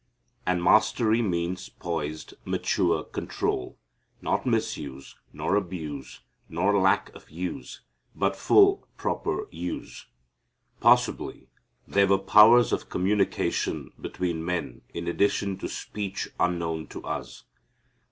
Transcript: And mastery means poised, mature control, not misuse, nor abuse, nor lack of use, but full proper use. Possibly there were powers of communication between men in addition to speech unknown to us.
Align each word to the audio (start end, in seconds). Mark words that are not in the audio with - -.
And 0.47 0.63
mastery 0.63 1.21
means 1.21 1.69
poised, 1.69 2.33
mature 2.43 3.03
control, 3.03 3.77
not 4.19 4.47
misuse, 4.47 5.15
nor 5.31 5.55
abuse, 5.55 6.21
nor 6.49 6.75
lack 6.79 7.13
of 7.13 7.29
use, 7.29 7.81
but 8.15 8.35
full 8.35 8.87
proper 8.97 9.47
use. 9.51 10.07
Possibly 10.79 11.49
there 11.87 12.07
were 12.07 12.17
powers 12.17 12.73
of 12.73 12.89
communication 12.89 13.91
between 14.01 14.43
men 14.43 14.81
in 14.91 15.07
addition 15.07 15.59
to 15.59 15.67
speech 15.69 16.29
unknown 16.39 16.87
to 16.87 17.03
us. 17.05 17.43